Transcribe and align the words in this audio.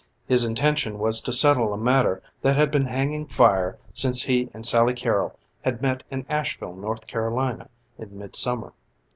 His 0.25 0.43
intention 0.45 0.97
was 0.97 1.21
to 1.21 1.31
settle 1.31 1.73
a 1.73 1.77
matter 1.77 2.23
that 2.41 2.55
had 2.55 2.71
been 2.71 2.87
hanging 2.87 3.27
fire 3.27 3.77
since 3.93 4.23
he 4.23 4.49
and 4.51 4.65
Sally 4.65 4.95
Carrol 4.95 5.37
had 5.61 5.79
met 5.79 6.01
in 6.09 6.25
Asheville, 6.27 6.73
North 6.75 7.05
Carolina, 7.05 7.69
in 7.99 8.17
midsummer. 8.17 8.73